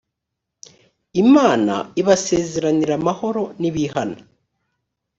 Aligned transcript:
imana 1.23 1.73
ibasezeranira 2.01 2.93
amahoro 2.99 3.41
nibihana 3.59 4.19